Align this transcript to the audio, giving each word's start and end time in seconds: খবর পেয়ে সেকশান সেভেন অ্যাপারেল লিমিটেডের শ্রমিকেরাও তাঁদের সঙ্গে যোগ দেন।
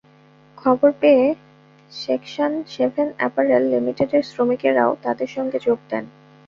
খবর 0.57 0.89
পেয়ে 1.01 1.25
সেকশান 1.91 2.51
সেভেন 2.67 3.07
অ্যাপারেল 3.17 3.63
লিমিটেডের 3.73 4.23
শ্রমিকেরাও 4.23 4.91
তাঁদের 5.03 5.29
সঙ্গে 5.35 5.57
যোগ 5.59 5.79
দেন। 5.89 6.05